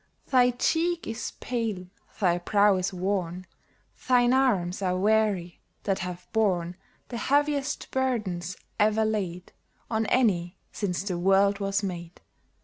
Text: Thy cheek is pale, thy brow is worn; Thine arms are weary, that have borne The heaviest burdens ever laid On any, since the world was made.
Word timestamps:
Thy 0.25 0.49
cheek 0.49 1.05
is 1.05 1.33
pale, 1.39 1.85
thy 2.19 2.39
brow 2.39 2.75
is 2.77 2.91
worn; 2.91 3.45
Thine 4.07 4.33
arms 4.33 4.81
are 4.81 4.97
weary, 4.97 5.61
that 5.83 5.99
have 5.99 6.27
borne 6.33 6.75
The 7.09 7.17
heaviest 7.17 7.91
burdens 7.91 8.57
ever 8.79 9.05
laid 9.05 9.51
On 9.91 10.07
any, 10.07 10.57
since 10.71 11.03
the 11.03 11.19
world 11.19 11.59
was 11.59 11.83
made. 11.83 12.19